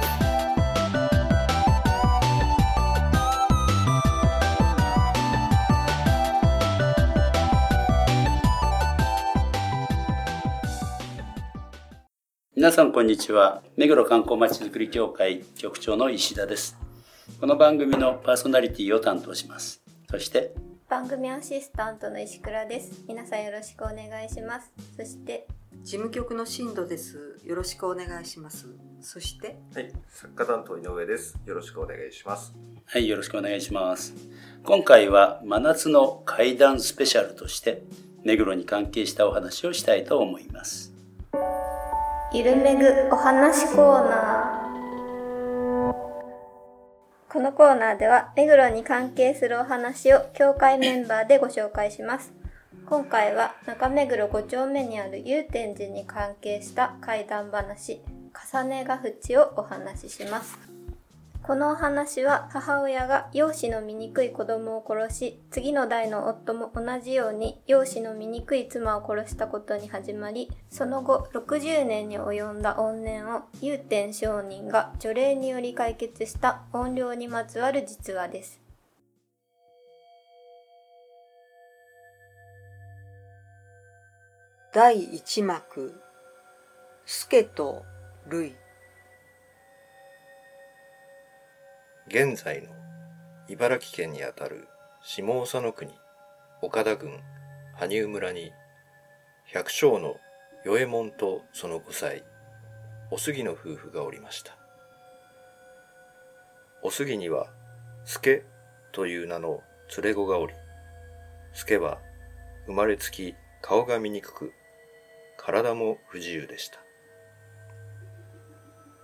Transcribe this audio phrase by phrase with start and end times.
[12.61, 16.77] 皆さんこんにちは目黒観光まちづくり協会局長の石田です
[17.39, 20.53] この番組のパーソナリティを担当しますそして
[20.87, 25.47] 番組アシスタントの石倉です皆さんよろしくお願いしますそして
[25.81, 27.39] 事務局の進藤です。
[27.43, 28.67] よろしくお願いします。
[29.01, 31.39] そして、はい、作家担当井上です。
[31.47, 32.53] よろしくお願いします。
[32.85, 34.13] はいよろしくお願いします
[34.63, 37.81] 今回は真夏の怪談スペシャルとして
[38.23, 40.90] 目黒に関係したお話をしたいと思います
[42.33, 45.93] ゆるめぐお話コーナー。
[47.29, 52.31] このコーナーでは目黒に関係するお話を協会メンバーでご紹介します。
[52.85, 57.99] 今回は中目黒5丁目にある祐天寺に関係した怪談話
[58.53, 60.70] 重ねが淵をお話しします。
[61.43, 78.61] このお話は母親が容姿の醜い子供を殺し、次の代の夫も同じように容姿の醜い妻を殺したことに始まり、その後60年に及んだ怨念を祐天上人が除霊により解決した怨霊にまつわる実話です。
[84.73, 85.99] 第一幕、
[87.05, 87.83] 助と
[88.27, 88.60] 類。
[92.13, 92.67] 現在の
[93.47, 94.67] 茨城県にあたる
[95.01, 95.93] 下総の国
[96.61, 97.21] 岡田郡
[97.73, 98.51] 羽生村に
[99.45, 100.17] 百姓の
[100.65, 102.25] 与右衛門とその5歳
[103.11, 104.57] お杉の夫婦がおりました。
[106.83, 107.47] お杉には
[108.03, 108.43] 助
[108.91, 109.61] という名の
[109.95, 110.53] 連れ子がおり
[111.53, 111.99] 助は
[112.65, 114.51] 生まれつき顔が見にくく
[115.37, 116.79] 体も不自由でした。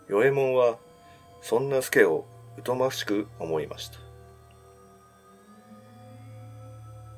[0.09, 0.77] 与右衛門は
[1.41, 2.25] そんな助を
[2.65, 3.99] 疎ましく思いました。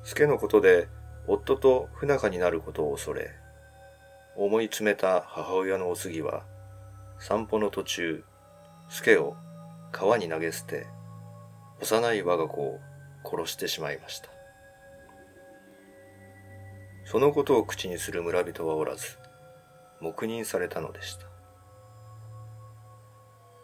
[0.04, 0.88] 助のことで
[1.26, 3.30] 夫と不仲になることを恐れ、
[4.36, 6.44] 思い詰めた母親のお杉は
[7.18, 8.24] 散歩の途中、
[8.88, 9.36] 助を
[9.92, 10.86] 川に投げ捨て、
[11.80, 12.78] 幼い我が子を
[13.24, 14.28] 殺してしまいました。
[17.04, 19.18] そのことを口にする村人はおらず、
[20.00, 21.26] 黙認されたのでした。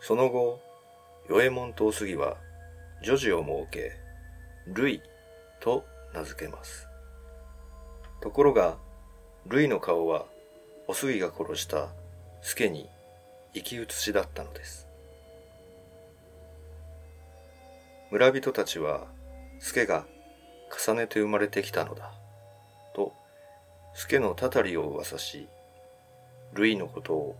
[0.00, 0.60] その後、
[1.28, 2.36] 与右衛門とお杉は
[3.02, 3.92] 女児を設け、
[4.72, 5.02] 類
[5.60, 6.86] と名付けます。
[8.20, 8.76] ところが、
[9.46, 10.26] 類の顔は
[10.86, 11.88] お杉が殺した
[12.42, 12.88] 助に
[13.54, 14.86] 生き写しだったのです。
[18.12, 19.08] 村人たちは、
[19.58, 20.06] 助が
[20.86, 22.12] 重ねて生まれてきたのだ、
[22.94, 23.12] と、
[23.94, 25.48] 助のたたりを噂し、
[26.52, 27.36] 類のことを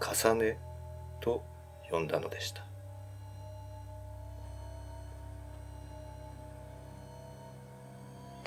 [0.00, 0.58] 重ね
[1.20, 1.42] と
[1.90, 2.67] 呼んだのでした。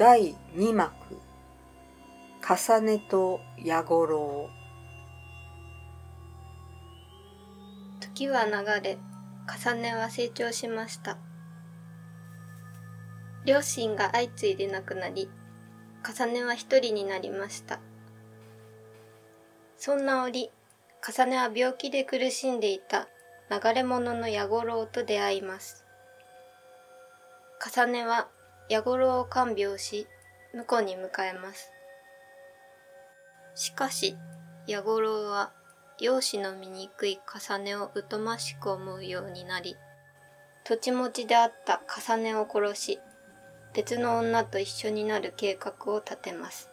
[0.02, 0.92] 第二幕、
[2.42, 4.50] 重ねと矢五郎。
[8.00, 8.52] 時は流
[8.82, 8.98] れ、
[9.64, 11.20] 重ねは成長しました。
[13.46, 15.30] 両親が相次いで亡くなり、
[16.04, 17.80] 重ねは一人になりました。
[19.78, 20.50] そんな折、
[21.08, 23.08] 重ねは病気で苦しんでいた
[23.52, 25.86] 流れ者の矢五郎と出会います。
[27.64, 28.30] 重ねは
[28.72, 30.08] 矢五郎を看病し、
[30.54, 31.74] 婿に迎えます。
[33.54, 34.16] しかし、
[34.66, 35.52] 矢五郎は
[36.00, 39.76] 容姿の醜い重ねを疎ましく思うようになり、
[40.64, 43.00] 土地持ちであった重ねを殺し、
[43.74, 46.70] 別の女と一緒になる計画を立てます。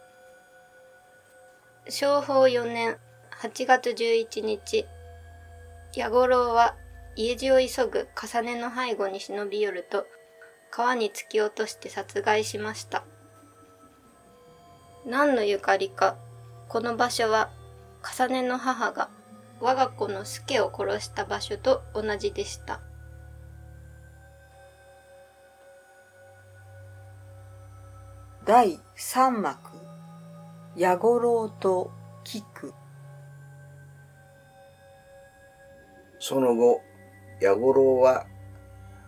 [1.89, 2.95] 昭法4年
[3.41, 4.85] 8月11日、
[5.93, 6.77] 矢五郎は
[7.17, 10.05] 家路を急ぐ重ねの背後に忍び寄ると、
[10.71, 13.03] 川に突き落として殺害しました。
[15.05, 16.17] 何のゆかりか、
[16.67, 17.49] この場所は、
[18.17, 19.09] 重ねの母が
[19.59, 22.79] 我が子の助を殺した場所と同じでした。
[28.45, 29.57] 第三幕、
[30.75, 31.91] 矢五郎と
[32.23, 32.73] 菊。
[36.19, 36.81] その後、
[37.41, 38.25] 矢五郎は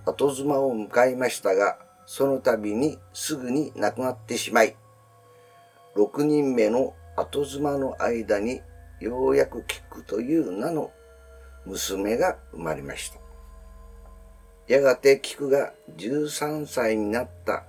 [0.05, 4.75] 後妻を迎えましたが、その度にすぐに亡くなってしまい、
[5.95, 8.61] 六人目の後妻の間に
[8.99, 10.91] ようやく菊という名の
[11.65, 13.19] 娘が生まれました。
[14.67, 17.63] やがて菊が13歳になった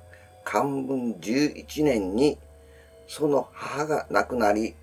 [0.44, 2.38] 漢文11年に
[3.08, 4.74] その母が亡くなり、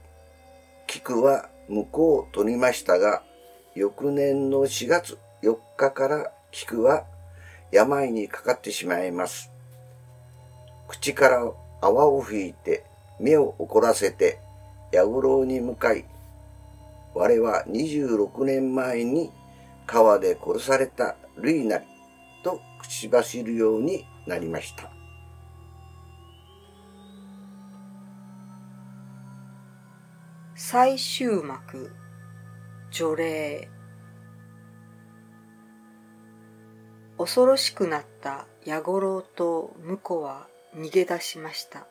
[0.88, 3.24] 菊は婿を取りましたが、
[3.76, 7.06] 翌年の4月4日から菊は
[7.72, 9.52] 病にかかってしまいます。
[10.88, 11.52] 口から
[11.82, 12.84] 泡を吹いて
[13.20, 14.40] 目を怒らせて
[14.92, 16.06] 矢五郎に向かい、
[17.14, 19.32] 我は26年前に
[19.86, 21.86] 川で殺された類なり
[22.44, 24.92] と口走るようになりました。
[30.56, 31.92] 最終幕
[32.92, 33.70] 除霊
[37.20, 41.86] 恐ろしくなった矢五郎と婿は逃げ出しました。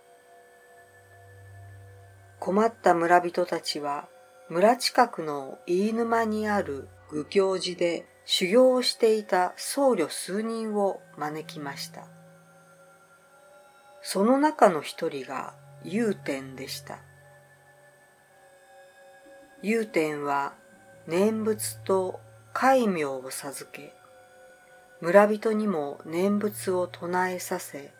[2.40, 4.08] 困った村人たちは
[4.48, 12.06] 村近くの飯沼にある愚行寺で修行をしていた僧侶数人を招きました。
[14.00, 15.52] その中の一人が
[15.84, 17.00] 祐天でした。
[19.62, 20.54] 祐天は
[21.06, 22.18] 念仏と
[22.54, 23.97] 戒名を授け、
[25.00, 27.92] 村人にも念仏を唱えさせ、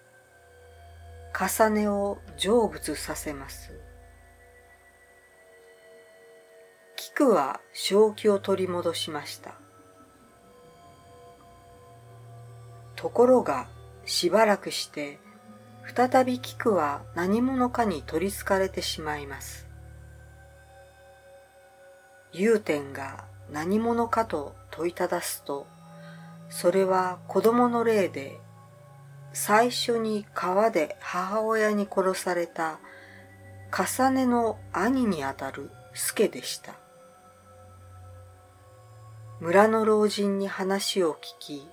[1.39, 3.73] 重ねを成仏させます。
[6.97, 9.55] 菊は正気を取り戻しました。
[12.97, 13.69] ところが
[14.05, 15.21] しばらくして
[15.95, 19.69] 再び菊は何者かに取りつかれてしまいます。
[22.33, 25.67] 祐天が何者かと問いただすと、
[26.49, 28.41] それは子供の霊で、
[29.33, 32.81] 最初に川で母親に殺された
[33.71, 36.75] 重ねの兄にあたる助でした。
[39.41, 41.69] 村の老人に話を聞き、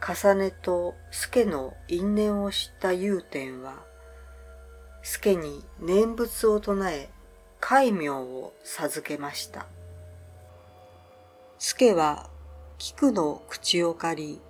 [0.00, 3.84] 重ねと助の因縁を知った祐天は、
[5.02, 7.10] 助に念仏を唱え、
[7.60, 9.66] 戒名を授けました。
[11.58, 12.30] 助は
[12.78, 14.40] 菊の口を借り、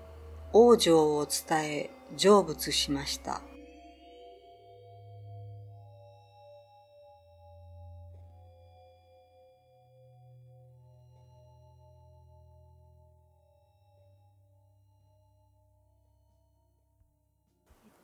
[0.53, 3.41] 往生を伝え成仏しました。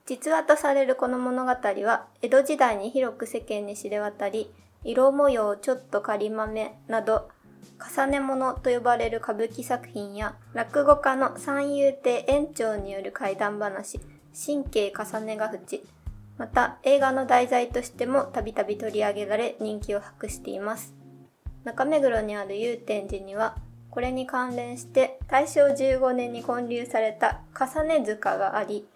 [0.06, 4.52] 実話とされるこの物語は江戸時代に広く世間に知れ渡り
[4.84, 7.30] 色模様ちょっと仮豆など
[7.78, 13.98] 重ね物と呼ばれる歌舞伎作品や落語家の三遊亭園長による怪談話
[14.34, 15.82] 神経重ねが淵
[16.38, 20.94] また映画の題材としてもたびたび取り上げられ人気を博しています
[21.64, 23.56] 中目黒にある祐天寺には
[23.90, 28.86] これに関連して大正15年に建立された重ね塚があり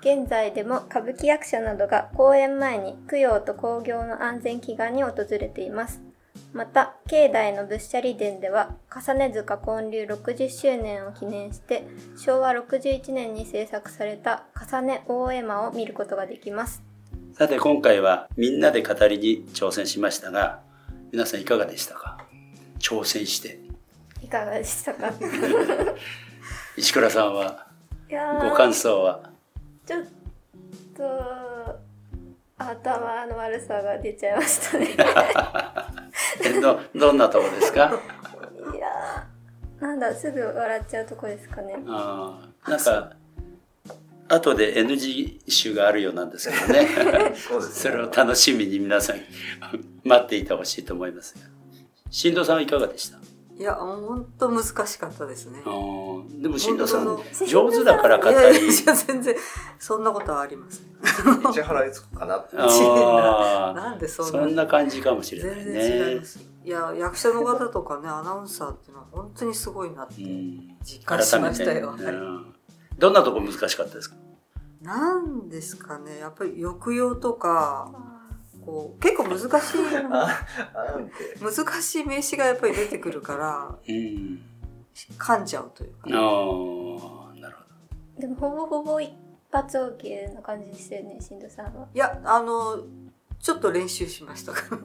[0.00, 6.13] 現在でも歌舞伎役者などが公演前に供養と興行の安全祈願に訪れています。
[6.52, 11.84] また、境内の仏舎利殿では、重ね塚建立60周年を記念して、
[12.16, 16.82] 昭和61年に制作された重ね大絵馬を見ることができます。
[17.32, 20.60] さて今回はみんなで語りに挑戦しましたが、
[21.12, 22.18] 皆さんいかがでしたか？
[22.78, 23.58] 挑戦して。
[24.22, 25.12] いかがでしたか？
[26.76, 27.66] 石倉さんは
[28.40, 29.30] ご感想は？
[29.86, 30.04] ちょっ
[30.96, 31.80] と、
[32.56, 34.88] 頭の悪さが出ちゃいましたね。
[36.42, 37.92] えど どんなとこですか？
[38.74, 41.76] いやーなんだ、すぐ笑っちゃうとこですかね。
[41.88, 43.12] あーなんか
[44.28, 46.88] 後で NG 集があるようなんですけどね。
[47.36, 49.16] そうですそれを楽しみに皆さん
[50.02, 51.40] 待っていてほしいと思いますが。
[52.10, 53.18] 新藤さんはいかがでした？
[53.56, 55.60] いや、本当難しかったですね。
[56.42, 58.34] でも新藤さん本上手だから語い。
[58.34, 59.34] やいりや、全然、
[59.78, 61.52] そんなことはありません。
[61.52, 62.44] 市原悦子かな
[63.74, 66.38] なんでそんなそんな感じかもしれない全然違いねます。
[66.64, 70.76] いや、役者の方とかね、アナウンサーっていうのは本当にすごいなってうん。
[70.82, 71.94] 実感しましたよ。
[72.98, 74.16] どんなとこ難しかったですか？
[74.82, 77.90] なんですかね、やっぱり抑揚とか、
[78.64, 79.48] こう、結構難しい。
[81.42, 84.40] 難しい名詞がやっぱり出てくるから、うん
[84.94, 86.08] 噛んじゃうというか。
[86.08, 87.56] ああなる
[88.16, 89.12] ほでも、ほぼほぼ一
[89.52, 91.86] 発 OK な感じでしたよね、しんどさんは。
[91.94, 92.84] いや、あの、
[93.40, 94.78] ちょっと練習しましたから。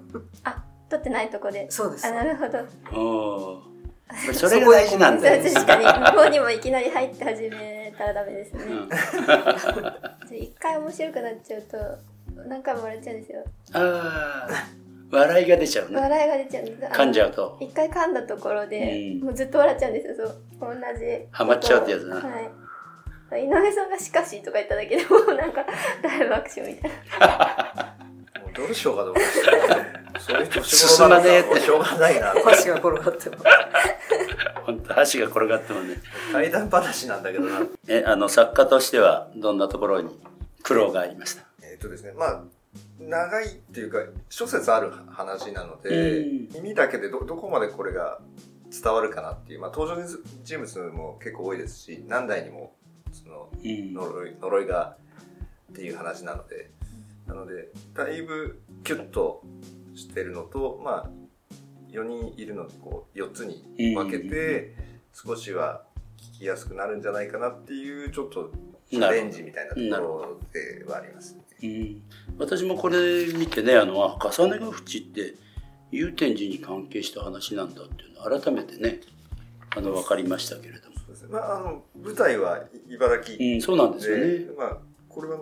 [0.52, 1.70] あ、撮ってないとこで。
[1.70, 2.12] そうですあ、。
[2.12, 2.52] なるほど。
[2.92, 3.70] どおー
[4.34, 8.64] それが大事なんだよね確かに、向こうにもいきなり入って始めたらダメですね。
[8.64, 11.78] うん じゃあ一回面白くなっちゃうと、
[12.48, 13.44] 何回も笑っちゃうんですよ。
[13.74, 16.00] ああ笑いが出ちゃうね。
[16.00, 16.64] 笑いが出ちゃう
[16.94, 17.58] 噛んじゃうと。
[17.60, 18.78] 一回噛んだところで、
[19.18, 22.22] うんもうずっと笑っちゃうんですよそう同じハマっちゃうってやつなは
[23.38, 25.64] い井上さんが「しかし」とか言っただけでもなんか
[26.02, 27.96] 大爆笑みたいな
[28.42, 29.94] もうどうしようかと思いましたね。
[30.20, 32.28] そういう年 進頃なまねえってしょうがないな。
[32.44, 33.44] 箸が転がってます。
[34.66, 35.96] 本当箸が転がってもね。
[36.32, 37.62] 怪談話なんだけどな。
[37.88, 40.10] え、あの、作家としてはどんなところに
[40.64, 41.44] 苦労がありました？
[41.64, 42.44] えっ、とですね、まあ、
[43.00, 44.00] 長いっていうか、
[44.30, 48.20] 諸説ある話なので、うん耳だけでど、どこまでこれが
[48.70, 50.02] 伝わるかなっていう、まあ、登場
[50.44, 52.76] 人物も結構多いですし、何代にも、
[53.12, 53.94] その、うん。
[53.94, 54.98] 呪い、呪いが、
[55.72, 56.72] っていう話なので、
[57.28, 59.44] なので、だいぶキュッと
[59.96, 61.10] してるのと、まあ、
[61.92, 63.64] 4人いるので、こう、4つに
[63.96, 64.76] 分けて、
[65.14, 65.84] 少しは
[66.36, 68.52] 聞きやすくなるんじゃないかなっていう、ちょっと、
[68.90, 71.38] チャレンジみたいなところではあります。
[71.62, 72.02] うん、
[72.38, 75.36] 私もこれ見てね、あの、あ重ねが淵って、
[75.92, 79.00] 祐天寺に関係した話なんだっていうのを改めてね、
[79.76, 80.96] あの、分かりましたけれども。
[81.30, 84.46] まあ、あの、舞台は茨城で、うん、そうなんですよね。
[84.58, 85.40] まあ、これは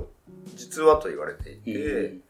[0.56, 2.22] 実話と言われていて、うん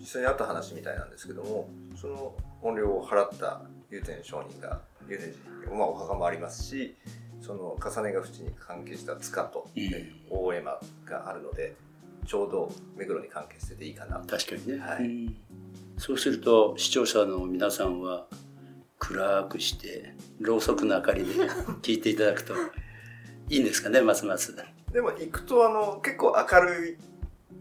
[0.00, 6.96] 実際にあった話みたいなんですけども、その音量を払った祐天上人が、祐天寺に、まあ、お墓もありますし、
[7.42, 9.92] その重ねが淵に関係した塚とうん
[10.30, 11.74] 大絵馬があるので、
[12.26, 14.18] ちょうど目黒に関係してていいかな。
[14.20, 14.36] と。
[14.36, 15.04] 確かにね、はい。
[15.04, 15.36] うん
[15.98, 18.26] そうすると視聴者の皆さんは
[18.98, 21.30] 暗くしてろうそくの明かりで
[21.82, 22.54] 聞いていただくと
[23.50, 24.56] いいんですかねますます。
[24.92, 26.98] でも行くとあの結構明る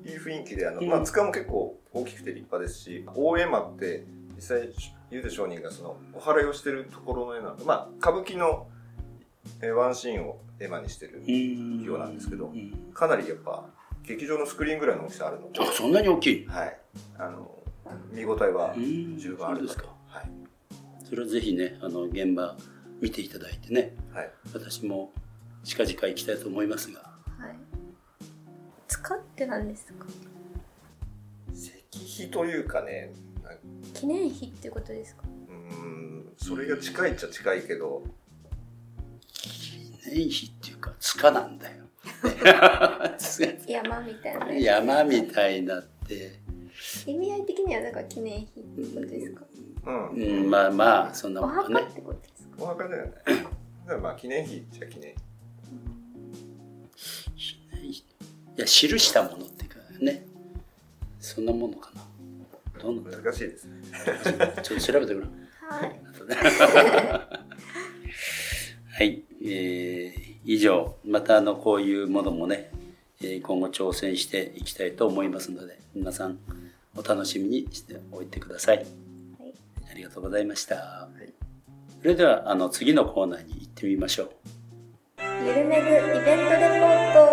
[0.06, 0.88] い雰囲気であの、うん。
[0.90, 4.06] まあ、塚も結構大きくて立派ですし大絵馬って
[4.38, 4.70] 実際
[5.12, 8.68] ゆで上人がそのお祓いをしてるところの絵なので、まあ、歌舞伎の
[9.62, 11.84] えーワンシーンを絵馬にしてるうん。
[11.84, 12.72] ようなんですけどうん。
[12.94, 13.66] かなりやっぱ
[14.04, 16.46] 劇場のスクリーンぐらいの大きさあるので、あそんなに大きい？
[16.48, 16.78] はい、
[17.18, 17.52] あの
[18.12, 19.18] 見応えはうん。
[19.18, 19.96] 十分あるそうですか。
[20.08, 20.32] はい。
[21.08, 22.56] それはぜひねあの現場
[23.02, 23.96] 見ていただいてね。
[24.14, 25.12] はい、私も
[25.64, 27.00] 近々行きたいと思いますが。
[27.02, 27.56] はい。
[28.88, 30.06] 使って何ですか？
[31.54, 33.12] 石碑というかね
[33.44, 33.58] なん
[33.94, 35.24] 記念碑っていうことですか？
[35.50, 38.04] うーんそれが近いっちゃ近いけど。
[40.12, 41.84] 年碑っていうか塚なんだよ
[43.68, 44.46] 山みたいな。
[44.46, 46.40] ね山みたいなって。
[47.06, 49.46] 意味合い的にはなんか記念碑ってことですか？
[49.86, 50.10] うん。
[50.12, 52.64] うんまあまあそんなおもんかね墓ってことですか？
[52.64, 53.12] お墓だよね。
[54.02, 55.14] まあ記念碑じゃ記念
[57.86, 58.04] い
[58.56, 60.26] や記したものっていうかね。
[61.20, 62.06] そんなものかな。
[62.82, 63.82] どんな難しいですね。
[64.64, 65.32] ちょっと調べてごらん。
[65.60, 66.00] はい。
[69.00, 72.72] はい、えー以上またあのこういうものもね、
[73.22, 76.40] えー今後挑戦していきたいと思いますので皆さん
[76.98, 78.84] お楽しみにしておいてください、
[79.92, 81.08] ありがとうございました、
[82.02, 84.30] それではあの次のコーナーに行ってみましょう。
[85.20, 87.30] ゆるめぐイベントレポート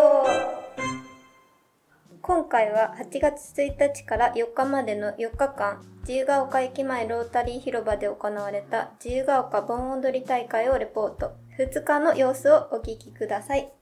[2.21, 13.73] 今回は8月1日から4日までの4日間自由が丘駅前ロータリー広場で行われた自由が丘盆踊り大会をレポート2日の様子をお聞きください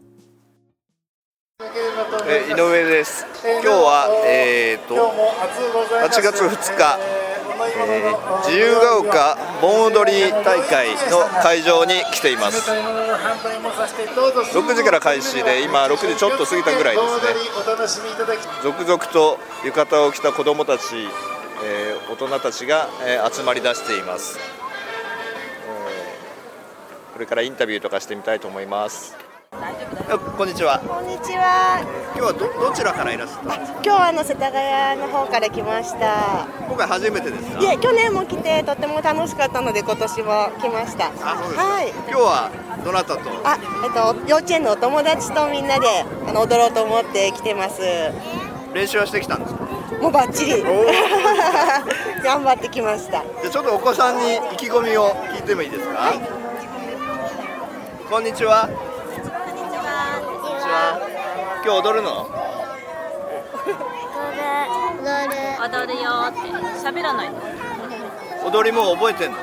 [2.26, 3.26] え井上です。
[3.44, 7.24] 今日は、えー、と8月2日、えー
[8.46, 12.70] 自由が丘盆踊り大会の会場に来ています。
[12.70, 17.02] 6時から開始で今6時ちょっと過ぎたぐらいで
[17.88, 18.08] すね。
[18.62, 21.08] 続々と浴衣を着た子どもたち、
[21.64, 24.38] えー大人たちが、え集まり出しています、
[27.14, 29.16] これからインタビューとかしてみたいと思います。
[29.52, 30.80] あこんにちは。
[30.80, 31.78] こんにちは。
[32.16, 33.56] 今日はどどちらからいらっしゃった？
[33.56, 33.80] んですか。
[33.84, 36.48] 今日はあの世田谷の方から来ました。
[36.66, 37.60] 今回初めてですか？
[37.60, 41.06] いえ、去年も来てとても楽しかったので今年も来ました。
[41.06, 41.62] あ、そうですか。
[41.62, 41.90] はい。
[41.90, 42.50] 今日は
[42.84, 43.30] どなたと？
[43.46, 45.86] あ、えっと幼稚園のお友達とみんなで
[46.26, 47.80] あの踊ろうと思って来てます。
[48.74, 49.62] 練習はしてきたんですか？
[50.02, 50.64] もうバッチリ。
[52.26, 53.22] 頑張ってきました。
[53.22, 55.94] じゃあちょっとお子さんに意気込みを聞いてもいいですか？
[56.10, 56.33] は。
[58.14, 58.70] こんにちは。
[61.66, 62.30] 今日踊るの？
[65.58, 66.38] 踊るよって
[66.78, 67.40] 喋らないの？
[68.46, 69.38] 踊りもう覚えてんの？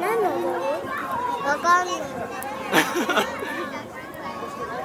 [0.00, 0.86] 何の踊り？
[1.48, 1.96] わかんない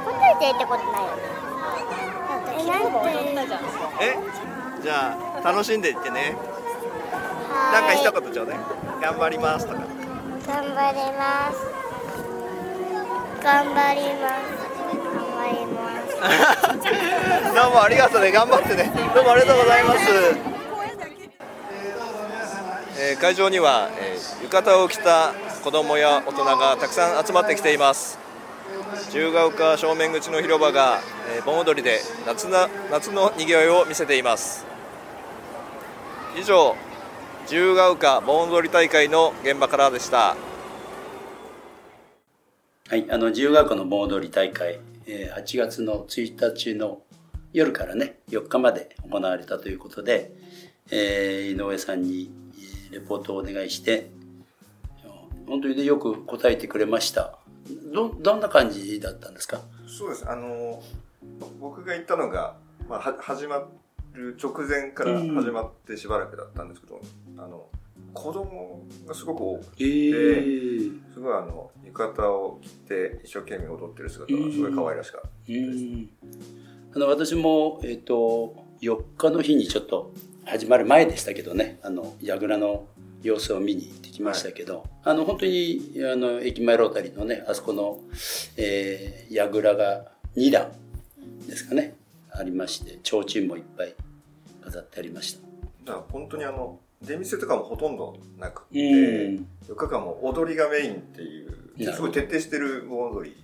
[0.01, 1.13] 答えてってことないよ
[2.65, 2.81] ね
[3.29, 3.53] え、なんて？
[4.01, 4.17] え。
[4.81, 6.35] じゃあ楽しんでいってね。
[7.71, 8.57] なんか一言ちょうだい。
[9.03, 9.81] 頑張りますとか。
[10.47, 11.74] 頑張ります
[13.45, 18.31] 頑張ります頑張りますどうもありがとうね。
[18.31, 18.91] 頑張ってね。
[19.13, 19.99] どうもありがとうございます。
[22.99, 25.33] えー会場には、えー浴衣を着た
[25.63, 28.17] 子供や大人がたくさん集まってきています
[29.05, 31.01] 自由が丘正面口の広場が、
[31.35, 34.65] えー盆踊りで夏な夏のにぎわいを見せています
[36.35, 36.75] 以上
[37.43, 40.35] 自由が丘盆踊り大会の現場からでした
[42.87, 47.01] はい、あの自由が丘の盆踊り大会、えー8月の1日の
[47.51, 50.31] 夜からね4日まで行われたということで、
[50.91, 52.31] えー井上さんに
[52.89, 54.11] えーレポートをお願いして
[55.47, 57.39] 本当にねよく答えてくれました。
[57.91, 59.61] どどんな感じだったんですか？
[59.87, 60.29] そうです。
[60.29, 60.81] あの
[61.59, 62.55] 僕が行ったのが、
[62.87, 63.67] まあ、は始ま
[64.13, 67.01] る直前から始まってしばらくだったんですけど、
[67.37, 67.65] あの
[68.15, 71.13] 子供がすごく多くて、えー。
[71.13, 76.09] すごいあの浴衣を着て一生懸命踊ってる姿がすごい可愛らしかったうん。
[76.95, 80.13] あの私も、えっと4日の日にちょっと
[80.45, 82.87] 始まる前でしたけどねあの櫓の
[83.23, 87.99] 様子を見に行ってきましたけど、あの本当にあの駅前ロータリーのねあそこの、
[88.55, 90.71] えー、櫓が2段
[91.47, 91.95] ですかね
[92.31, 93.95] ありまして提灯もいっぱい
[94.63, 95.45] 飾ってありました。
[95.85, 99.47] だから本当にあの出店とかもほとんどなくて、うん。
[99.67, 103.37] 4日間も踊りがメインっていうすごい徹底してる盆踊りで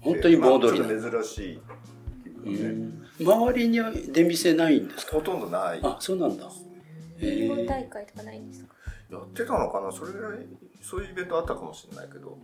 [0.00, 1.60] 本当に盆踊りまあなちょっと珍しいっ
[2.22, 5.16] ていうことで、周りには出店ないんですか？
[5.16, 5.80] ほとんどない。
[5.82, 6.48] あそうなんだ。
[7.20, 8.74] ビンゴ大会とかないんですか？
[9.10, 9.90] やってたのかな？
[9.90, 10.38] それぐらい
[10.82, 12.38] そういうイベントあったかもしれないけど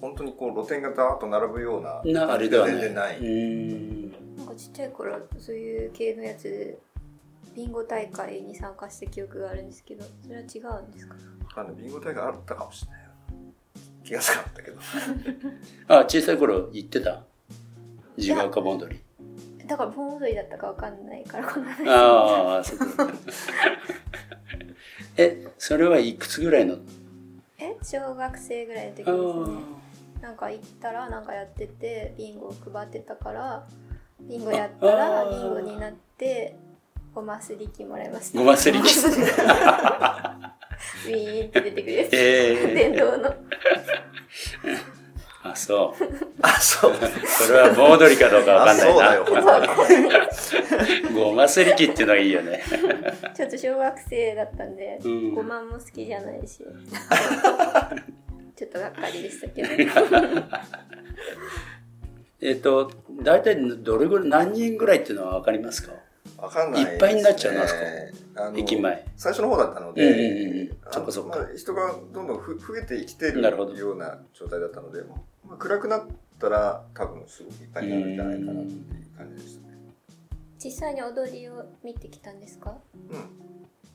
[0.00, 2.56] 本当にこう露店がダーッと並ぶようななあれで。
[2.56, 4.10] 全然ない、うん。
[4.36, 6.78] なんかちっちゃい頃そういう系のやつで
[7.54, 10.44] ビンゴ大会に参加した記憶があるんですけどそれは違
[10.80, 11.16] うんですか？
[11.56, 13.02] あのビンゴ大会あったかもしれない
[14.04, 14.78] 気がつかなかったけど。
[15.88, 17.22] あ小さい頃行ってた？
[18.16, 19.00] 自由が丘盆踊り。
[19.66, 21.88] だから盆踊りだったかわかんないからこの話。
[21.88, 23.08] ああ、そうか。
[25.16, 26.78] え、それはいくつぐらいの？
[27.58, 29.62] え小学生ぐらいの時ですあね
[30.20, 33.64] なんか行ったらなんかやっててビンゴを配ってたから
[34.20, 36.56] ビンゴやったらビンゴになって
[37.14, 38.38] ごますり機もらいました。
[38.38, 42.74] ごますり機ウィーンって出てくるやつ、えー。
[42.74, 43.34] 電動の。
[45.44, 46.04] あ、そう。
[46.40, 46.92] あそう。
[47.26, 49.10] それは盆踊りかどうかわかんないな。
[49.10, 49.14] あ
[50.34, 51.12] そうだよ。
[51.12, 52.62] ごますり機っていうのがいいよね。
[53.34, 55.34] ちょっと小学生だったんで、うん。
[55.34, 56.58] ごまも好きじゃないし。
[58.56, 59.68] ちょっとがっかりでしたけど。
[62.40, 62.90] えっと、
[63.22, 65.92] 大体どれぐらい、何人ぐらいっていうのはわかりますか？
[66.42, 67.80] わかんないね、いっぱいになっちゃうなあそこ
[68.56, 69.04] 駅前。
[69.16, 70.70] 最初の方だったのうんで、うんうんうん。
[70.90, 71.38] そっかそっか。
[71.38, 73.40] まあ人がどんどんふ増えてきてる
[73.78, 75.02] ような状態だったので、
[75.48, 76.06] まあ、暗くなっ
[76.40, 79.62] たら多分すごくいっぱいになるんじゃないかなっていう感じですね。
[80.64, 82.74] 実際に踊りを見てきたんですか？
[83.10, 83.18] うん。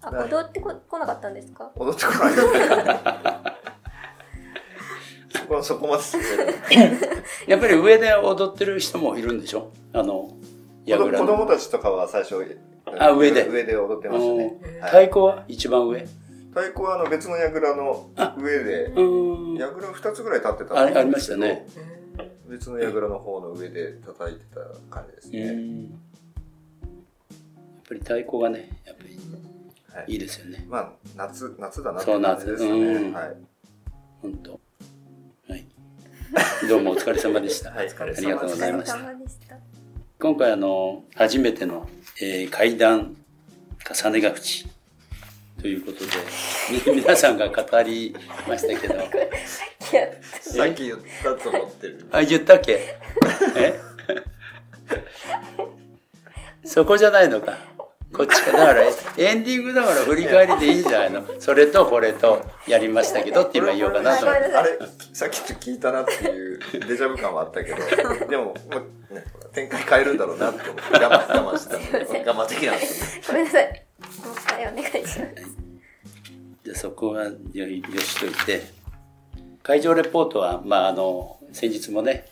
[0.02, 1.70] あはい踊ってこ来なかったんですか？
[1.76, 2.34] 踊ってこない。
[5.30, 6.04] そこはそこまで
[7.52, 9.72] やっぱり上で踊ってる人もいるんでしょ？
[9.94, 10.37] あの、
[10.88, 11.26] 子供櫓の。
[11.26, 12.36] 子供たちとかは最初
[13.00, 14.58] あ上で上で踊ってましたね。
[14.82, 16.00] 太鼓は一番上？
[16.52, 19.58] 太鼓はあの別の櫓の上でうん。
[19.58, 21.68] 櫓2つぐらい立ってたあれありましたね。
[22.48, 25.40] 別の櫓の方の上で叩いてた感じですね。
[25.42, 25.82] うん。
[25.84, 25.90] やっ
[27.88, 29.20] ぱり太鼓がね、やっぱり
[29.94, 30.66] はいいいですよね。
[30.70, 32.70] まあ夏夏だなってそう感じですね。
[32.70, 33.36] 夏うんはい。
[34.22, 34.60] 本当。
[35.50, 35.66] はい。
[36.68, 37.72] どうもお疲れ様でした。
[37.72, 39.47] はいお疲れ様でしたありがとうございました。
[40.20, 41.88] 今回あの初めての、
[42.22, 43.16] えー階段
[44.04, 44.66] 重ねが縁
[45.62, 46.12] ということで
[46.92, 48.14] み皆さんが語り
[48.48, 48.96] ましたけど。
[50.42, 52.06] さっき言ったと思ってる。
[52.12, 52.98] あ言ったっけ？
[53.56, 53.80] え？
[56.66, 57.58] そこじゃないのか
[58.18, 61.24] こっちかだからエンディングだから振り返りでいいんじゃないの？
[61.40, 64.26] それとこれとやりましたけどって今言おうかなと。
[64.26, 64.80] 思ってあれ
[65.14, 67.78] さっき聞いたなっていうデジャブ感はあったけど、
[68.28, 68.56] でもも
[69.12, 72.88] うね展開変えるんだろうなって思って我慢我慢してたので我慢できなかった。
[73.28, 73.66] ごめんなさい。
[73.68, 75.22] もう一回お願いします。
[76.64, 77.32] でそこはよ
[77.68, 77.68] よ
[78.00, 78.78] しといて。
[79.64, 82.26] 会場レポートは、まあ、あの先日もね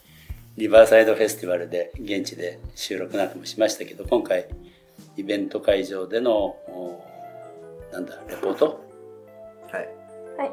[0.56, 4.46] リバーサイドフェスティバルで現地で収録なんかもしましたけど今回
[5.18, 7.04] イベント会場でのお
[7.92, 8.82] なんだレポート？
[9.72, 9.88] はい。
[10.38, 10.52] はい。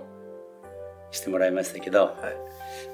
[1.11, 2.13] してもらいましたけど、はい。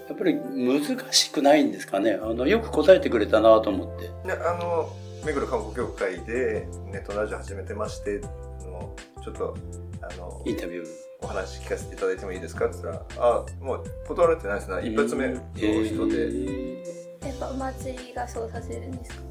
[0.09, 2.19] やっぱり難しくないんですかね？
[2.21, 4.09] あのよく答えてくれたなと思って。
[4.27, 4.89] であの
[5.25, 8.21] 目黒観光協会でネットラジオ始めてまして
[8.65, 9.57] のちょっと
[10.01, 10.87] あのインタビュー。
[11.21, 14.89] お話聞かせていただいてもいいですかって言ったらあもう断られてないですね。
[14.89, 19.23] 一発目の人で、やっぱお祭りがそうさせるんですか？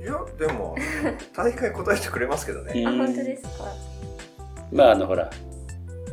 [0.00, 0.76] いやでも
[1.36, 3.64] 大会答えてくれますけどね、あ本当ですか？
[4.72, 5.30] まああのほら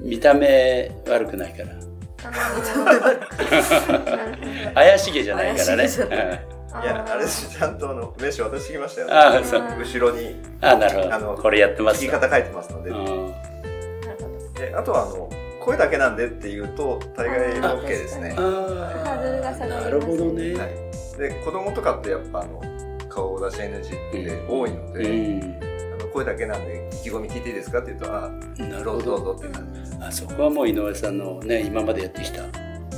[0.02, 1.70] 見た目悪くないから。
[2.24, 2.32] あ
[4.76, 5.84] 怪しげじゃないからね。
[5.84, 6.44] 怪しげじゃない。
[6.86, 9.08] やあれですちゃんとあの名刺渡してきましたよ。
[9.10, 9.62] ああそう。
[9.80, 10.36] 後ろに。
[10.62, 12.90] あなるほあのどこれやってます聞き方書いてますので。
[12.90, 12.98] うん。
[12.98, 13.16] なる
[14.20, 14.60] ほど。
[14.60, 15.30] であとはあの
[15.62, 18.36] 声だけなんでっていうと大概 OK ですね。
[18.38, 20.70] あハードルが下がりますーなるほどね、はい、
[21.18, 22.62] で子供とかってやっぱあの
[23.18, 25.58] 顔出し NG って多いので、うん。
[26.00, 29.02] あの声だけなんで意気込み聞いていいですかって言うとあなるほど。
[29.02, 32.44] どうどぞって感じです、あそこはもう井上さんのね今までやってきた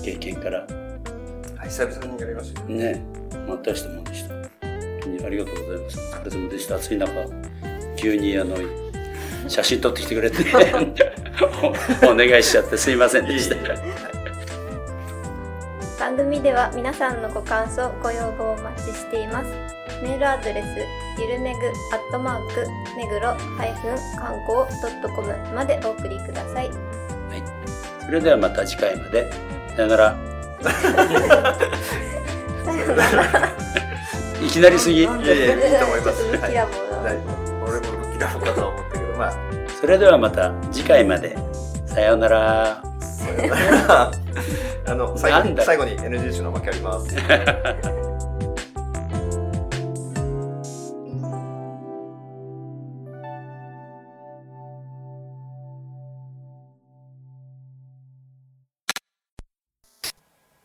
[0.02, 0.60] 経験から。
[0.60, 3.02] はい、久々にやりましたね。
[3.48, 4.34] またしたもんでした。
[4.36, 4.50] 本
[5.02, 6.00] 当にありがとうございます。
[6.00, 6.76] お疲れ様でした。
[6.76, 7.12] 暑い中
[7.96, 8.58] 急にあの
[9.48, 10.38] 写真撮ってきてくれて。
[12.04, 13.56] お お願いしちゃってすいませんでした。
[16.00, 19.69] 番組では皆さんのご感想ご要望をお待ちしています
[20.02, 26.72] メールアドレスゆるめぐアットマーク目黒ハイフン観光ドットコムまでお送りください。
[28.06, 29.32] それではまた次回まで。
[29.76, 30.18] さよなら。
[32.64, 33.56] さよなら。
[34.42, 35.02] いきなりすぎ。
[35.02, 35.70] いやいや。
[35.70, 36.02] いいと思い。
[36.02, 36.90] ますちょっとぶっきらぼう。
[36.90, 37.18] だはい、
[37.62, 39.34] 俺もぶっきらぼうかとは思ったけどまあ。
[39.80, 41.38] それではまた次回まで。
[41.86, 42.84] さようなら。
[43.02, 44.12] さよなら。
[44.88, 47.16] あの最後に最後に NG 種の負けあります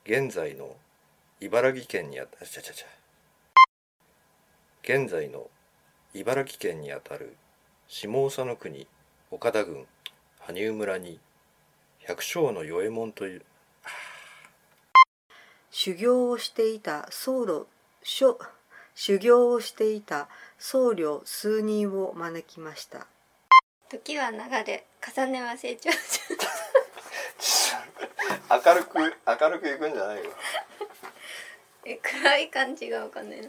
[0.07, 0.77] 現在の
[1.41, 2.87] 茨城県にあたちゃちゃちゃ
[4.83, 5.49] 現在の
[6.13, 7.39] 茨城県にあたる
[7.89, 8.87] 下総の国
[9.31, 9.87] 岡田郡
[10.41, 11.21] 羽生村に
[12.01, 13.43] 百姓の与右衛門という
[15.71, 17.65] 修行をしていた僧侶
[18.03, 18.39] 諸
[18.95, 23.07] 修行をしていた僧侶数人を招きました。
[23.89, 24.85] 時は流れ
[25.17, 26.21] 重ねは成長し
[28.65, 30.31] 明るく明るくいくんじゃないよ。
[31.85, 33.49] え暗い感じがわかんないな。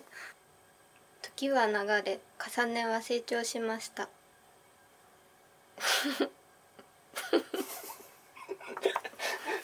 [1.21, 4.09] 時は流れ重ねは成長しました。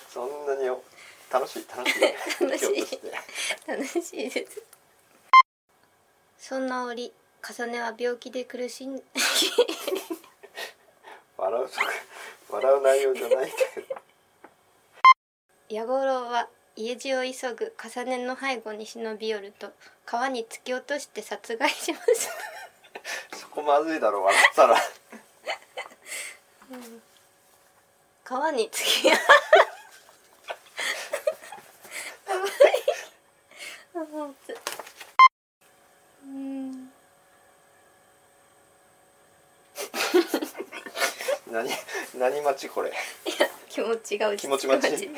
[0.10, 0.84] そんなによ
[1.32, 2.02] 楽しい楽しい
[2.40, 3.02] 楽しい。
[3.68, 4.62] 楽しいです。
[6.38, 9.02] そんな折重ねは病気で苦しん
[11.38, 11.82] 笑うとか
[12.50, 14.01] 笑う内容じゃないんだけど
[15.72, 19.72] 矢五郎は家路を急ぐ重ねの背後に忍び寄ると
[20.06, 22.28] 川に突き落として殺害しまし
[23.32, 24.76] た そこまずいだろ笑ったら。
[28.26, 29.08] 川に突き
[36.26, 36.92] うん。
[41.48, 41.70] 何
[42.16, 42.92] 何待ちこれ。
[43.72, 45.10] 気持ちが落ち気持ち待ち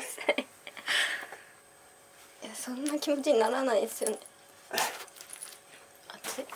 [2.64, 4.18] そんな気持ちにならないですよね。
[6.08, 6.46] 熱い。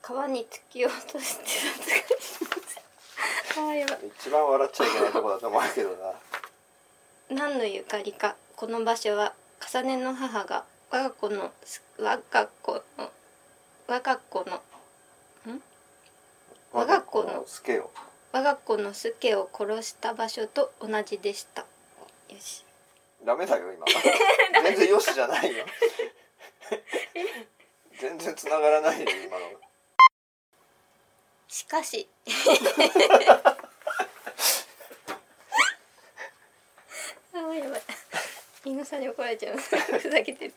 [0.00, 5.96] 川に突き落として殺害しますあーやばい一番笑っちゃいけないとこだと思うけどな。
[7.28, 9.34] 何のゆかりかこの場所は
[9.68, 11.50] 重ねの母が我が子の
[11.98, 13.10] 我が子の
[13.88, 14.62] 我が子の
[16.72, 17.90] 我が子の助を。
[18.30, 21.62] 我が子の助を殺した場所と同じでした。
[21.62, 22.64] よし
[23.24, 23.84] ダメだよ今。
[24.62, 25.64] 全然よしじゃないよ。
[27.98, 29.50] 全然繋がらないよ今の。
[31.48, 32.08] しかし。
[37.32, 37.82] あーやばい。
[38.64, 39.56] 犬さんに怒られちゃう。
[39.56, 40.54] ふざけてる